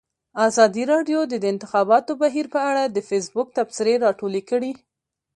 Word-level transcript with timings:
ازادي 0.47 0.83
راډیو 0.93 1.19
د 1.27 1.33
د 1.39 1.45
انتخاباتو 1.53 2.11
بهیر 2.21 2.45
په 2.55 2.59
اړه 2.69 2.83
د 2.85 2.97
فیسبوک 3.09 3.47
تبصرې 3.57 3.95
راټولې 4.05 4.41
کړي. 4.49 4.71